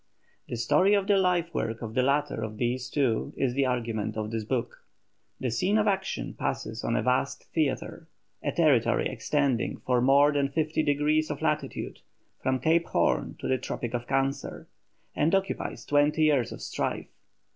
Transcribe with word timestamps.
The 0.47 0.55
story 0.55 0.95
of 0.95 1.05
the 1.05 1.15
life 1.15 1.53
work 1.53 1.83
of 1.83 1.93
the 1.93 2.01
latter 2.01 2.41
of 2.41 2.57
these 2.57 2.89
two 2.89 3.33
is 3.37 3.53
the 3.53 3.67
Argument 3.67 4.17
of 4.17 4.31
this 4.31 4.43
book. 4.43 4.83
The 5.39 5.51
scene 5.51 5.77
of 5.77 5.85
action 5.85 6.33
passes 6.33 6.83
on 6.83 6.95
a 6.95 7.03
vast 7.03 7.43
theatre, 7.53 8.07
a 8.41 8.51
territory 8.51 9.07
extending 9.07 9.77
for 9.85 10.01
more 10.01 10.31
than 10.31 10.49
fifty 10.49 10.81
degrees 10.81 11.29
of 11.29 11.43
latitude, 11.43 11.99
from 12.41 12.57
Cape 12.59 12.87
Horn 12.87 13.35
to 13.41 13.47
the 13.47 13.59
Tropic 13.59 13.93
of 13.93 14.07
Cancer, 14.07 14.67
and 15.15 15.35
occupies 15.35 15.85
twenty 15.85 16.23
years 16.23 16.51
of 16.51 16.63
strife. 16.63 17.11